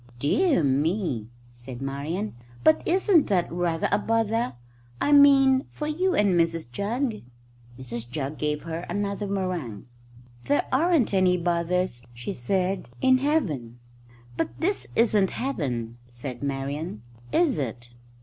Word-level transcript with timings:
"Dear 0.17 0.63
me!" 0.63 1.29
said 1.53 1.79
Marian; 1.79 2.33
"but 2.63 2.81
isn't 2.87 3.27
that 3.27 3.51
rather 3.51 3.87
a 3.91 3.99
bother 3.99 4.53
I 4.99 5.11
mean 5.11 5.67
for 5.69 5.85
you 5.85 6.15
and 6.15 6.29
Mrs 6.29 6.71
Jugg?" 6.71 7.21
Mrs 7.77 8.09
Jugg 8.09 8.39
gave 8.39 8.63
her 8.63 8.79
another 8.89 9.27
meringue. 9.27 9.85
"There 10.47 10.65
aren't 10.71 11.13
any 11.13 11.37
bothers," 11.37 12.03
she 12.15 12.33
said, 12.33 12.89
"in 12.99 13.19
Heaven." 13.19 13.77
"But 14.37 14.49
this 14.59 14.87
isn't 14.95 15.29
Heaven," 15.37 15.99
said 16.09 16.41
Marian, 16.41 17.03
"is 17.31 17.59
it?" 17.59 17.91